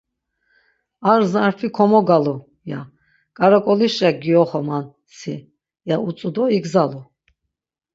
[1.11, 2.35] Ar zarfi komogalu,
[2.71, 2.81] ya;
[3.37, 4.85] K̆araǩolişa gioxaman
[5.17, 5.35] si.
[5.89, 7.01] ya utzu do igzalu.